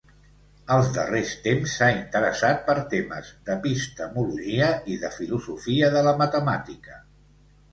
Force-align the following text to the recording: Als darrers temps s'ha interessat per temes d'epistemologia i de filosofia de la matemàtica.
Als 0.75 0.87
darrers 0.93 1.33
temps 1.47 1.75
s'ha 1.81 1.89
interessat 1.97 2.63
per 2.69 2.75
temes 2.93 3.29
d'epistemologia 3.49 4.71
i 4.95 4.99
de 5.05 5.13
filosofia 5.19 5.91
de 5.99 6.03
la 6.09 6.19
matemàtica. 6.25 6.99